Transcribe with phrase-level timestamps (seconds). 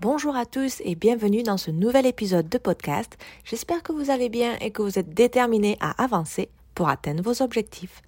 [0.00, 3.18] Bonjour à tous et bienvenue dans ce nouvel épisode de podcast.
[3.44, 7.42] J'espère que vous allez bien et que vous êtes déterminés à avancer pour atteindre vos
[7.42, 8.00] objectifs.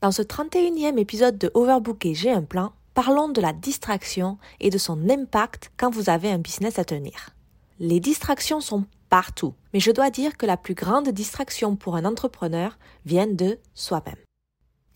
[0.00, 4.78] Dans ce 31e épisode de Overbooké J'ai un plan, parlons de la distraction et de
[4.78, 7.36] son impact quand vous avez un business à tenir.
[7.80, 12.06] Les distractions sont partout, mais je dois dire que la plus grande distraction pour un
[12.06, 14.16] entrepreneur vient de soi-même.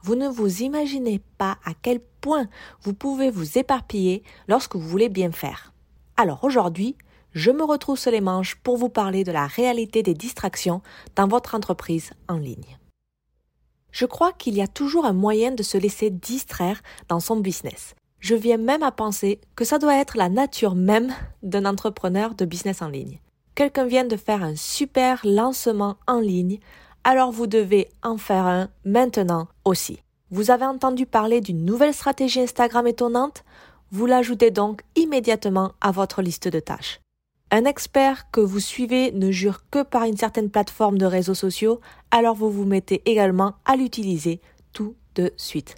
[0.00, 2.48] Vous ne vous imaginez pas à quel point
[2.80, 5.73] vous pouvez vous éparpiller lorsque vous voulez bien faire.
[6.17, 6.97] Alors aujourd'hui,
[7.33, 10.81] je me retrouve sur les manches pour vous parler de la réalité des distractions
[11.17, 12.79] dans votre entreprise en ligne.
[13.91, 17.95] Je crois qu'il y a toujours un moyen de se laisser distraire dans son business.
[18.20, 22.45] Je viens même à penser que ça doit être la nature même d'un entrepreneur de
[22.45, 23.20] business en ligne.
[23.55, 26.59] Quelqu'un vient de faire un super lancement en ligne,
[27.03, 29.98] alors vous devez en faire un maintenant aussi.
[30.31, 33.45] Vous avez entendu parler d'une nouvelle stratégie Instagram étonnante?
[33.95, 36.98] Vous l'ajoutez donc immédiatement à votre liste de tâches.
[37.53, 41.81] Un expert que vous suivez ne jure que par une certaine plateforme de réseaux sociaux,
[42.11, 44.41] alors vous vous mettez également à l'utiliser
[44.73, 45.77] tout de suite.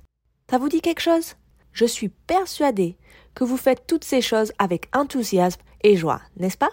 [0.51, 1.35] Ça vous dit quelque chose?
[1.73, 2.97] Je suis persuadée
[3.35, 6.71] que vous faites toutes ces choses avec enthousiasme et joie, n'est-ce pas?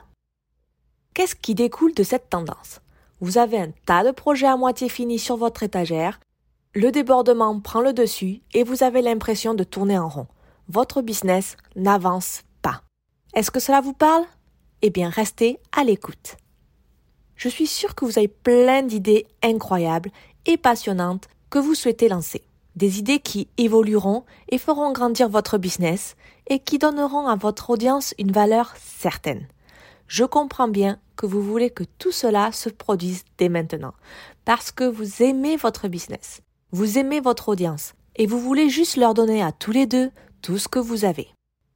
[1.14, 2.80] Qu'est-ce qui découle de cette tendance?
[3.20, 6.22] Vous avez un tas de projets à moitié finis sur votre étagère,
[6.74, 10.28] le débordement prend le dessus et vous avez l'impression de tourner en rond
[10.70, 12.82] votre business n'avance pas.
[13.34, 14.24] Est-ce que cela vous parle?
[14.82, 16.38] Eh bien, restez à l'écoute.
[17.36, 20.12] Je suis sûre que vous avez plein d'idées incroyables
[20.46, 22.44] et passionnantes que vous souhaitez lancer.
[22.76, 26.16] Des idées qui évolueront et feront grandir votre business
[26.48, 29.48] et qui donneront à votre audience une valeur certaine.
[30.08, 33.94] Je comprends bien que vous voulez que tout cela se produise dès maintenant
[34.46, 36.42] parce que vous aimez votre business,
[36.72, 40.12] vous aimez votre audience et vous voulez juste leur donner à tous les deux
[40.44, 41.30] tout ce que vous avez.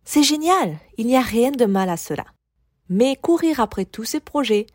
[0.04, 2.26] C'est génial, il n'y a rien de mal à cela.
[2.90, 4.68] Mais courir après tous ces projets,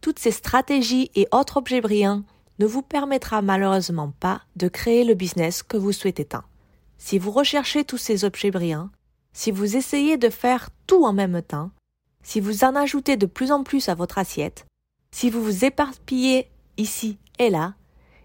[0.00, 2.22] toutes ces stratégies et autres objets brillants
[2.58, 6.44] ne vous permettra malheureusement pas de créer le business que vous souhaitez tant.
[6.98, 8.90] Si vous recherchez tous ces objets brillants,
[9.32, 11.70] si vous essayez de faire tout en même temps,
[12.22, 14.66] si vous en ajoutez de plus en plus à votre assiette,
[15.10, 17.74] si vous vous éparpillez ici et là,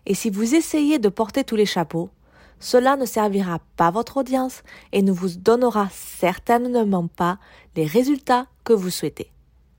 [0.06, 2.12] et si vous essayez de porter tous les chapeaux,
[2.60, 7.38] cela ne servira pas votre audience et ne vous donnera certainement pas
[7.76, 9.32] les résultats que vous souhaitez.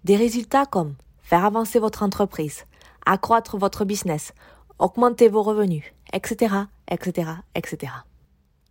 [0.04, 2.64] Des résultats comme faire avancer votre entreprise,
[3.04, 4.32] accroître votre business,
[4.78, 6.54] augmenter vos revenus, etc.,
[6.90, 7.92] etc., etc.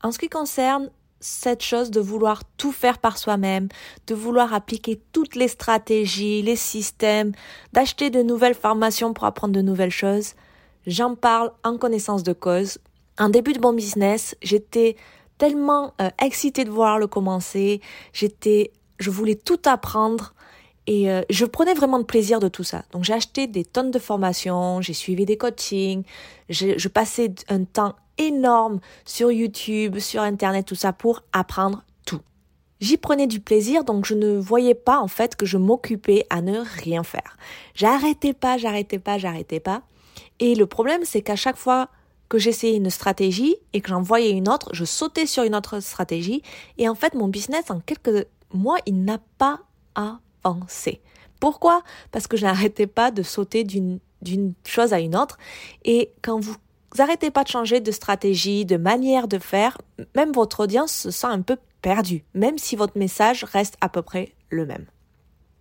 [0.03, 3.67] En ce qui concerne cette chose de vouloir tout faire par soi-même,
[4.05, 7.33] de vouloir appliquer toutes les stratégies, les systèmes,
[7.73, 10.33] d'acheter de nouvelles formations pour apprendre de nouvelles choses,
[10.85, 12.77] j'en parle en connaissance de cause
[13.19, 14.95] en début de mon business, j'étais
[15.37, 17.81] tellement euh, excitée de voir le commencer.
[18.13, 20.33] J'étais, je voulais tout apprendre
[20.87, 22.83] et euh, je prenais vraiment de plaisir de tout ça.
[22.91, 26.03] Donc j'ai acheté des tonnes de formations, j'ai suivi des coachings,
[26.49, 32.21] je, je passais un temps énorme sur YouTube, sur Internet, tout ça pour apprendre tout.
[32.79, 36.41] J'y prenais du plaisir, donc je ne voyais pas en fait que je m'occupais à
[36.41, 37.37] ne rien faire.
[37.75, 39.83] J'arrêtais pas, j'arrêtais pas, j'arrêtais pas.
[40.39, 41.89] Et le problème, c'est qu'à chaque fois
[42.29, 45.79] que j'essayais une stratégie et que j'en voyais une autre, je sautais sur une autre
[45.79, 46.41] stratégie
[46.77, 49.61] et en fait mon business en quelques mois il n'a pas
[49.95, 51.01] avancé.
[51.39, 51.83] Pourquoi?
[52.11, 53.99] Parce que je n'arrêtais pas de sauter d'une
[54.65, 55.37] chose à une autre
[55.85, 56.55] et quand vous
[56.97, 59.77] n'arrêtez pas de changer de stratégie, de manière de faire,
[60.15, 64.01] même votre audience se sent un peu perdue, même si votre message reste à peu
[64.01, 64.85] près le même.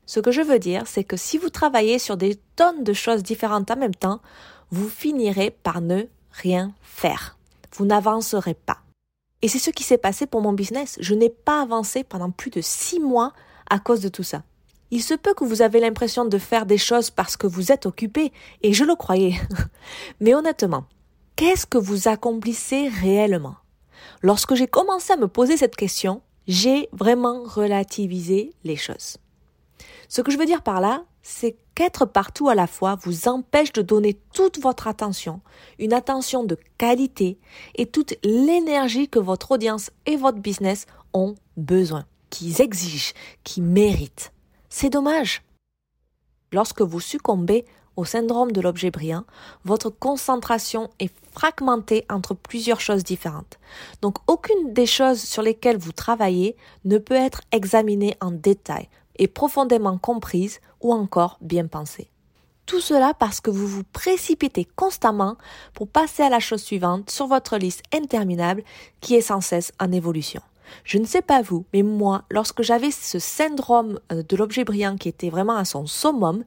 [0.07, 3.23] Ce que je veux dire, c'est que si vous travaillez sur des tonnes de choses
[3.23, 4.21] différentes en même temps,
[4.71, 6.05] vous finirez par ne
[6.41, 7.37] rien faire.
[7.75, 8.79] Vous n'avancerez pas.
[9.43, 10.97] Et c'est ce qui s'est passé pour mon business.
[11.01, 13.33] Je n'ai pas avancé pendant plus de six mois
[13.69, 14.43] à cause de tout ça.
[14.91, 17.87] Il se peut que vous avez l'impression de faire des choses parce que vous êtes
[17.87, 19.35] occupé, et je le croyais.
[20.21, 20.85] Mais honnêtement,
[21.35, 23.57] qu'est-ce que vous accomplissez réellement?
[24.23, 29.17] Lorsque j'ai commencé à me poser cette question, j'ai vraiment relativisé les choses.
[30.09, 33.73] Ce que je veux dire par là, c'est qu'être partout à la fois vous empêche
[33.73, 35.41] de donner toute votre attention,
[35.79, 37.39] une attention de qualité
[37.75, 42.05] et toute l'énergie que votre audience et votre business ont besoin.
[42.29, 43.15] qu'ils exigent,
[43.45, 44.33] qu'ils méritent.
[44.69, 45.43] C'est dommage.
[46.53, 47.65] Lorsque vous succombez
[47.97, 49.25] au syndrome de l'objet brillant,
[49.65, 53.59] votre concentration est fragmentée entre plusieurs choses différentes.
[54.03, 58.89] Donc aucune des choses sur lesquelles vous travaillez ne peut être examinée en détail
[59.19, 62.11] et profondément comprise ou encore bien pensée.
[62.67, 65.37] Tout cela parce que vous vous précipitez constamment
[65.73, 68.65] pour passer à la chose suivante sur votre liste interminable
[69.01, 70.43] qui est sans cesse en évolution.
[70.83, 74.97] Je ne sais pas vous, mais moi, lorsque j'avais ce syndrome euh, de l'objet brillant
[74.97, 76.45] qui était vraiment à son summum,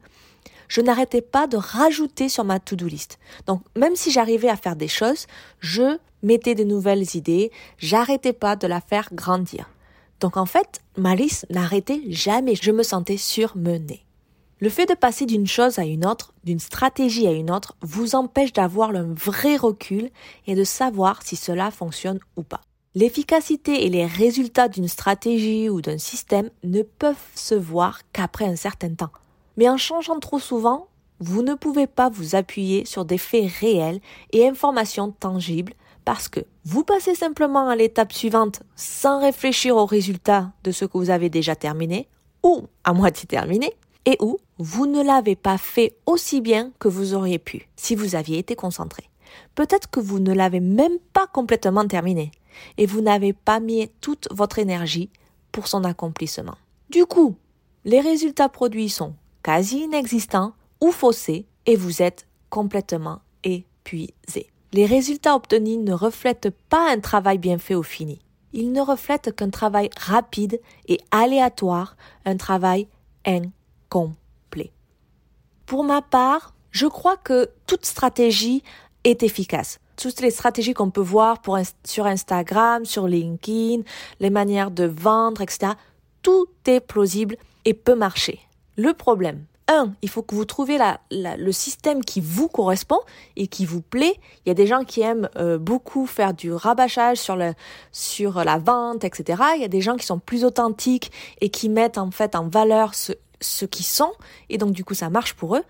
[0.67, 3.17] je n'arrêtais pas de rajouter sur ma to-do list.
[3.47, 5.25] Donc, même si j'arrivais à faire des choses,
[5.59, 9.69] je mettais des nouvelles idées, j'arrêtais pas de la faire grandir.
[10.19, 14.05] Donc, en fait, ma liste n'arrêtait jamais, je me sentais surmenée.
[14.61, 18.15] Le fait de passer d'une chose à une autre, d'une stratégie à une autre, vous
[18.15, 20.09] empêche d'avoir un vrai recul
[20.47, 22.59] et de savoir si cela fonctionne ou pas.
[22.93, 28.57] L'efficacité et les résultats d'une stratégie ou d'un système ne peuvent se voir qu'après un
[28.57, 29.11] certain temps.
[29.55, 30.87] Mais en changeant trop souvent,
[31.19, 34.01] vous ne pouvez pas vous appuyer sur des faits réels
[34.33, 35.73] et informations tangibles
[36.05, 40.97] parce que vous passez simplement à l'étape suivante sans réfléchir aux résultats de ce que
[40.97, 42.07] vous avez déjà terminé
[42.43, 43.73] ou à moitié terminé
[44.05, 48.15] et où vous ne l'avez pas fait aussi bien que vous auriez pu si vous
[48.15, 49.09] aviez été concentré.
[49.55, 52.31] Peut-être que vous ne l'avez même pas complètement terminé
[52.77, 55.09] et vous n'avez pas mis toute votre énergie
[55.51, 56.57] pour son accomplissement.
[56.89, 57.35] Du coup,
[57.85, 64.51] les résultats produits sont quasi inexistants ou faussés et vous êtes complètement épuisé.
[64.71, 68.19] Les résultats obtenus ne reflètent pas un travail bien fait au fini.
[68.53, 71.95] Ils ne reflètent qu'un travail rapide et aléatoire,
[72.25, 72.87] un travail
[73.25, 73.53] incroyable
[73.89, 74.71] complet.
[75.65, 78.63] Pour ma part, je crois que toute stratégie
[79.03, 79.79] est efficace.
[79.97, 81.41] Toutes les stratégies qu'on peut voir
[81.83, 83.81] sur Instagram, sur LinkedIn,
[84.19, 85.73] les manières de vendre, etc.,
[86.21, 88.39] tout est plausible et peut marcher.
[88.77, 90.79] Le problème, un, il faut que vous trouviez
[91.11, 92.99] le système qui vous correspond
[93.37, 94.15] et qui vous plaît.
[94.45, 99.03] Il y a des gens qui aiment euh, beaucoup faire du rabâchage sur, la vente,
[99.03, 99.43] etc.
[99.55, 102.49] Il y a des gens qui sont plus authentiques et qui mettent en fait en
[102.49, 104.11] valeur ce, ce qu'ils sont,
[104.49, 105.63] et donc du coup ça marche pour eux,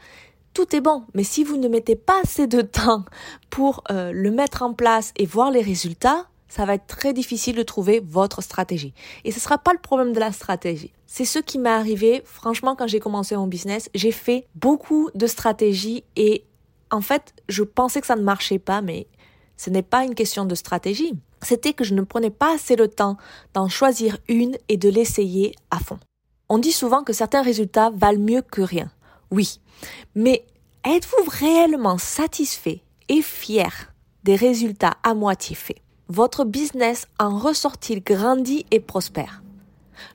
[0.53, 1.03] tout est bon.
[1.13, 3.05] Mais si vous ne mettez pas assez de temps
[3.49, 7.55] pour euh, le mettre en place et voir les résultats, ça va être très difficile
[7.55, 8.93] de trouver votre stratégie.
[9.23, 10.91] Et ce sera pas le problème de la stratégie.
[11.05, 13.89] C'est ce qui m'est arrivé, franchement, quand j'ai commencé mon business.
[13.93, 16.43] J'ai fait beaucoup de stratégies et
[16.91, 19.07] en fait, je pensais que ça ne marchait pas, mais
[19.57, 21.13] ce n'est pas une question de stratégie.
[21.41, 23.17] C'était que je ne prenais pas assez le temps
[23.53, 25.99] d'en choisir une et de l'essayer à fond.
[26.49, 28.91] On dit souvent que certains résultats valent mieux que rien.
[29.29, 29.59] Oui.
[30.15, 30.45] Mais
[30.83, 33.93] êtes-vous réellement satisfait et fier
[34.23, 35.77] des résultats à moitié faits?
[36.11, 39.43] Votre business en ressort-il grandi et prospère?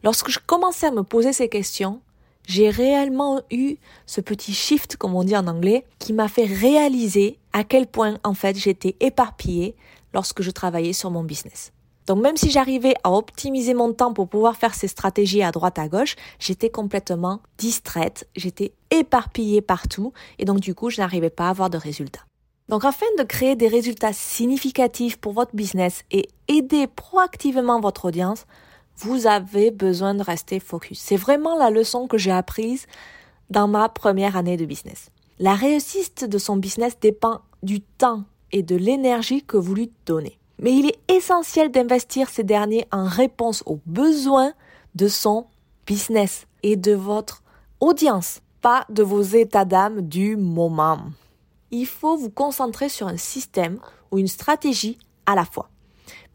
[0.02, 2.00] Lorsque je commençais à me poser ces questions,
[2.49, 7.38] j'ai réellement eu ce petit shift, comme on dit en anglais, qui m'a fait réaliser
[7.52, 9.76] à quel point, en fait, j'étais éparpillée
[10.12, 11.70] lorsque je travaillais sur mon business.
[12.08, 15.79] Donc même si j'arrivais à optimiser mon temps pour pouvoir faire ces stratégies à droite
[15.79, 21.46] à gauche, j'étais complètement distraite, j'étais éparpillée partout et donc du coup je n'arrivais pas
[21.46, 22.26] à avoir de résultats.
[22.69, 28.47] Donc afin de créer des résultats significatifs pour votre business et aider proactivement votre audience,
[28.97, 31.01] vous avez besoin de rester focus.
[31.01, 32.87] C'est vraiment la leçon que j'ai apprise
[33.51, 35.11] dans ma première année de business.
[35.39, 40.39] La réussite de son business dépend du temps et de l'énergie que vous lui donnez
[40.59, 44.53] mais il est essentiel d'investir ces derniers en réponse aux besoins
[44.94, 45.47] de son
[45.87, 47.43] business et de votre
[47.81, 51.01] audience, pas de vos états d'âme du moment.
[51.77, 53.81] Il faut vous concentrer sur un système
[54.13, 55.71] ou une stratégie à la fois.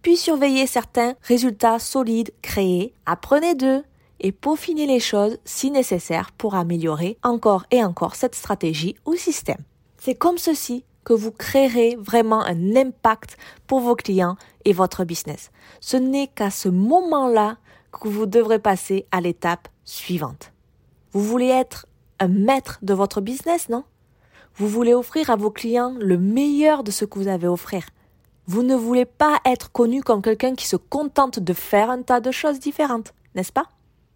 [0.01, 3.85] Puis surveiller certains résultats solides créés, apprenez d'eux
[4.19, 9.63] et peaufinez les choses si nécessaire pour améliorer encore et encore cette stratégie ou système.
[9.97, 15.51] C'est comme ceci que vous créerez vraiment un impact pour vos clients et votre business.
[15.79, 17.55] Ce n'est qu'à ce moment-là
[17.93, 20.51] que vous devrez passer à l'étape suivante.
[21.13, 21.85] Vous voulez être
[22.19, 23.85] un maître de votre business, non?
[24.59, 27.83] Vous voulez offrir à vos clients le meilleur de ce que vous avez à offrir.
[28.45, 32.19] Vous ne voulez pas être connu comme quelqu'un qui se contente de faire un tas
[32.19, 33.65] de choses différentes, n'est-ce pas?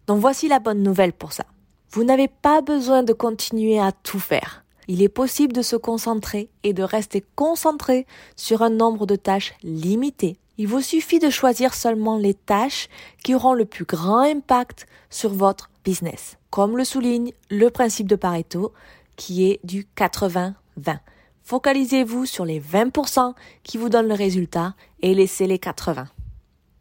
[0.06, 1.44] Donc voici la bonne nouvelle pour ça.
[1.90, 6.50] Vous n'avez pas besoin de continuer à tout faire il est possible de se concentrer
[6.62, 10.36] et de rester concentré sur un nombre de tâches limité.
[10.58, 12.88] Il vous suffit de choisir seulement les tâches
[13.22, 18.16] qui auront le plus grand impact sur votre business, comme le souligne le principe de
[18.16, 18.72] Pareto
[19.16, 20.52] qui est du 80-20.
[21.42, 26.08] Focalisez-vous sur les 20% qui vous donnent le résultat et laissez les 80.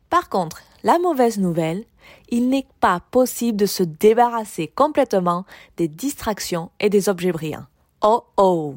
[0.10, 1.86] Par contre, la mauvaise nouvelle,
[2.30, 5.46] Il n'est pas possible de se débarrasser complètement
[5.78, 7.66] des distractions et des objets brillants.
[8.02, 8.76] Oh oh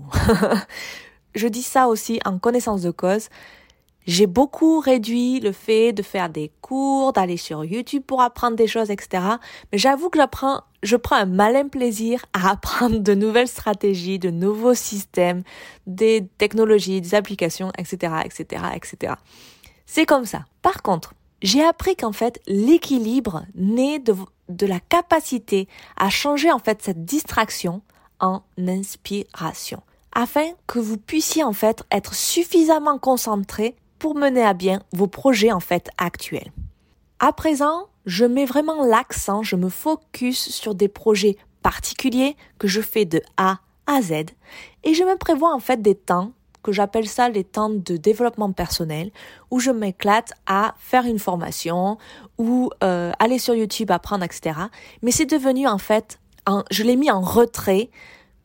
[1.35, 3.29] Je dis ça aussi en connaissance de cause.
[4.07, 8.69] J'ai beaucoup réduit le fait de faire des cours, d'aller sur YouTube pour apprendre des
[8.69, 9.23] choses, etc.
[9.73, 14.31] Mais j'avoue que j'apprends, je prends un malin plaisir à apprendre de nouvelles stratégies, de
[14.31, 15.43] nouveaux systèmes,
[15.87, 19.15] des technologies, des applications, etc., etc., etc.
[19.85, 20.45] C'est comme ça.
[20.63, 24.15] Par contre, j'ai appris qu'en fait, l'équilibre naît de,
[24.49, 27.83] de la capacité à changer en fait cette distraction
[28.21, 34.81] en inspiration afin que vous puissiez en fait être suffisamment concentré pour mener à bien
[34.93, 36.53] vos projets en fait actuels.
[37.19, 42.81] À présent, je mets vraiment l'accent, je me focus sur des projets particuliers que je
[42.81, 44.13] fais de A à Z
[44.85, 46.33] et je me prévois en fait des temps
[46.63, 49.11] que j'appelle ça les temps de développement personnel
[49.51, 51.99] où je m'éclate à faire une formation
[52.39, 54.59] ou euh, aller sur YouTube apprendre etc.
[55.03, 56.19] Mais c'est devenu en fait,
[56.71, 57.91] je l'ai mis en retrait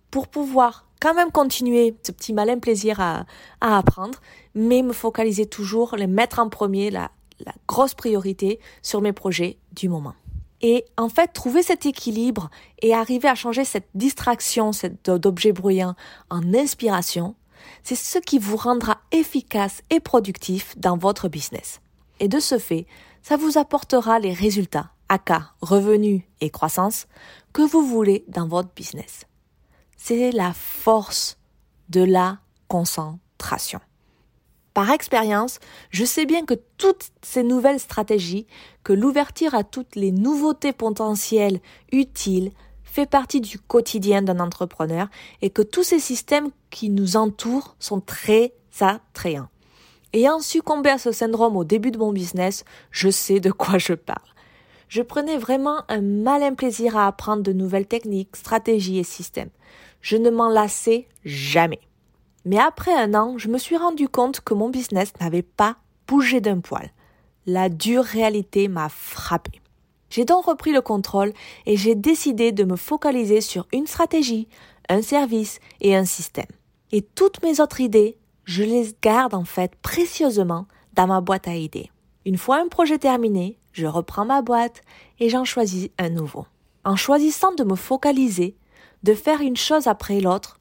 [0.10, 3.26] pour pouvoir quand même continuer ce petit malin plaisir à,
[3.60, 4.20] à apprendre,
[4.54, 7.10] mais me focaliser toujours, les mettre en premier, la,
[7.46, 10.14] la grosse priorité sur mes projets du moment.
[10.62, 12.50] Et en fait, trouver cet équilibre
[12.82, 14.72] et arriver à changer cette distraction
[15.06, 15.96] d'objets bruyants
[16.30, 17.36] en inspiration,
[17.84, 21.82] c'est ce qui vous rendra efficace et productif dans votre business.
[22.20, 22.86] Et de ce fait,
[23.24, 27.08] ça vous apportera les résultats, aka revenus et croissance,
[27.54, 29.26] que vous voulez dans votre business
[30.04, 31.38] c'est la force
[31.90, 33.80] de la concentration.
[34.74, 35.60] Par expérience,
[35.90, 38.48] je sais bien que toutes ces nouvelles stratégies,
[38.84, 41.60] que l'ouverture à toutes les nouveautés potentielles
[41.92, 42.52] utiles,
[42.84, 45.08] fait partie du quotidien d'un entrepreneur
[45.42, 49.50] et que tous ces systèmes qui nous entourent sont très attrayants.
[50.14, 53.94] Ayant succombé à ce syndrome au début de mon business, je sais de quoi je
[53.94, 54.20] parle.
[54.90, 59.52] Je prenais vraiment un malin plaisir à apprendre de nouvelles techniques, stratégies et systèmes
[60.02, 61.80] je ne m'en lassais jamais.
[62.46, 66.42] Mais après un an, je me suis rendu compte que mon business n'avait pas bougé
[66.42, 66.92] d'un poil.
[67.46, 69.62] La dure réalité m'a frappé.
[70.10, 71.34] J'ai donc repris le contrôle
[71.66, 74.48] et j'ai décidé de me focaliser sur une stratégie,
[74.90, 76.46] un service et un système.
[76.92, 81.56] Et toutes mes autres idées, je les garde en fait précieusement dans ma boîte à
[81.56, 81.90] idées.
[82.26, 84.82] Une fois un projet terminé, je reprends ma boîte
[85.20, 86.46] et j'en choisis un nouveau.
[86.84, 88.56] En choisissant de me focaliser
[89.04, 90.60] de faire une chose après l'autre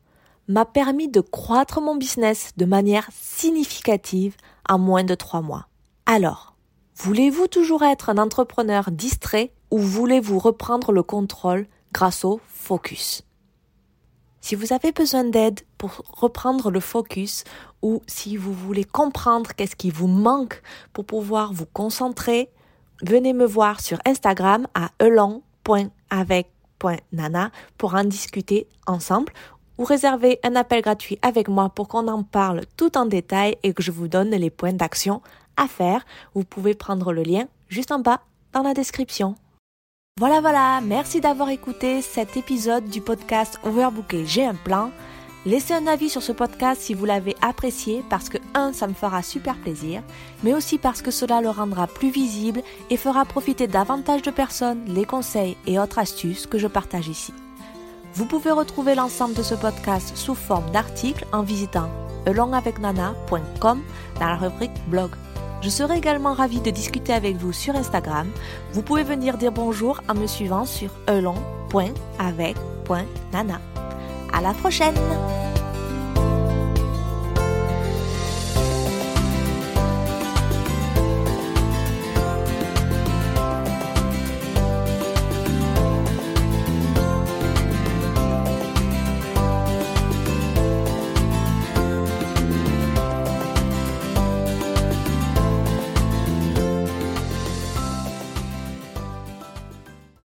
[0.49, 4.37] m'a permis de croître mon business de manière significative
[4.69, 5.67] en moins de trois mois.
[6.07, 6.57] Alors,
[6.97, 13.23] voulez-vous toujours être un entrepreneur distrait ou voulez-vous reprendre le contrôle grâce au focus?
[14.41, 17.45] Si vous avez besoin d'aide pour reprendre le focus
[17.83, 22.51] ou si vous voulez comprendre qu'est-ce qui vous manque pour pouvoir vous concentrer,
[23.03, 26.51] venez me voir sur Instagram à elon.avec
[27.13, 29.33] nana pour en discuter ensemble
[29.81, 33.73] ou réserver un appel gratuit avec moi pour qu'on en parle tout en détail et
[33.73, 35.23] que je vous donne les points d'action
[35.57, 36.05] à faire.
[36.35, 38.21] Vous pouvez prendre le lien juste en bas
[38.53, 39.37] dans la description.
[40.19, 44.91] Voilà, voilà, merci d'avoir écouté cet épisode du podcast Overbooké, j'ai un plan.
[45.47, 48.93] Laissez un avis sur ce podcast si vous l'avez apprécié parce que, un, ça me
[48.93, 50.03] fera super plaisir,
[50.43, 52.61] mais aussi parce que cela le rendra plus visible
[52.91, 57.33] et fera profiter davantage de personnes les conseils et autres astuces que je partage ici.
[58.15, 61.91] Vous pouvez retrouver l'ensemble de ce podcast sous forme d'articles en visitant
[62.27, 63.83] alongavecnana.com
[64.19, 65.11] dans la rubrique blog.
[65.63, 68.31] Je serai également ravie de discuter avec vous sur Instagram.
[68.73, 73.61] Vous pouvez venir dire bonjour en me suivant sur elong.avec.nana.
[74.33, 74.97] À la prochaine!